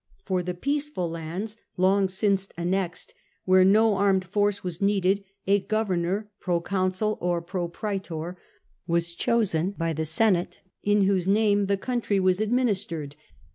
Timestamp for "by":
9.77-9.93